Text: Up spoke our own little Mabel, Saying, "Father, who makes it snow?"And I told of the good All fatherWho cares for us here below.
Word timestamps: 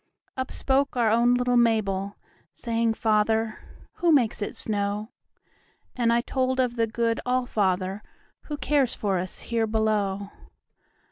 Up 0.35 0.51
spoke 0.51 0.97
our 0.97 1.11
own 1.11 1.35
little 1.35 1.57
Mabel, 1.57 2.15
Saying, 2.55 2.95
"Father, 2.95 3.59
who 3.97 4.11
makes 4.11 4.41
it 4.41 4.55
snow?"And 4.55 6.11
I 6.11 6.21
told 6.21 6.59
of 6.59 6.75
the 6.75 6.87
good 6.87 7.19
All 7.23 7.45
fatherWho 7.45 8.59
cares 8.59 8.95
for 8.95 9.19
us 9.19 9.41
here 9.41 9.67
below. 9.67 10.31